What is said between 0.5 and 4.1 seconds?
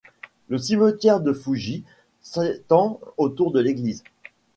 cimetière de Fougy s'étend autour de l'église.